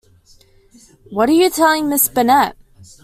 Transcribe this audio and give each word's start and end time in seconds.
What 1.11 1.29
are 1.29 1.33
you 1.33 1.51
telling 1.51 1.87
Miss 1.87 2.07
Bennet? 2.09 2.57